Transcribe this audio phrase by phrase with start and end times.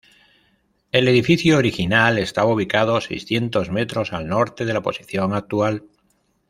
[0.91, 5.83] El edificio original estaba ubicado seiscientos metros al norte de la posición actual.